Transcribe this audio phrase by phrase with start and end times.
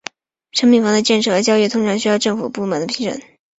[0.53, 3.23] 商品房的建设和交易通常需要经过政府部门的审批。